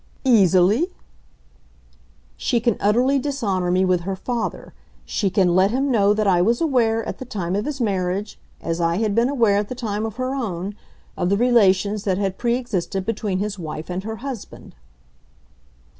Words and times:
"Easily?" 0.25 0.95
"She 2.35 2.59
can 2.59 2.75
utterly 2.79 3.19
dishonour 3.19 3.69
me 3.69 3.85
with 3.85 4.01
her 4.01 4.15
father. 4.15 4.73
She 5.05 5.29
can 5.29 5.53
let 5.53 5.69
him 5.69 5.91
know 5.91 6.11
that 6.15 6.25
I 6.25 6.41
was 6.41 6.59
aware, 6.59 7.07
at 7.07 7.19
the 7.19 7.23
time 7.25 7.55
of 7.55 7.65
his 7.65 7.79
marriage 7.79 8.39
as 8.61 8.81
I 8.81 8.95
had 8.97 9.13
been 9.13 9.29
aware 9.29 9.57
at 9.57 9.69
the 9.69 9.75
time 9.75 10.07
of 10.07 10.15
her 10.15 10.33
own 10.33 10.73
of 11.15 11.29
the 11.29 11.37
relations 11.37 12.03
that 12.05 12.17
had 12.17 12.39
pre 12.39 12.55
existed 12.55 13.05
between 13.05 13.37
his 13.37 13.59
wife 13.59 13.91
and 13.91 14.03
her 14.03 14.15
husband." 14.25 14.73